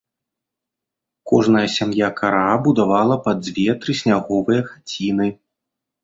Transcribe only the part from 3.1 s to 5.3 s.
па дзве трысняговыя хаціны.